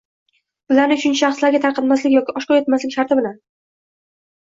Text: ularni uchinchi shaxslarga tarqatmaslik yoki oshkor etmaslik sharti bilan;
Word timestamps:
ularni 0.75 0.97
uchinchi 1.01 1.21
shaxslarga 1.25 1.61
tarqatmaslik 1.67 2.17
yoki 2.17 2.37
oshkor 2.43 2.65
etmaslik 2.65 2.99
sharti 2.99 3.23
bilan; 3.25 3.41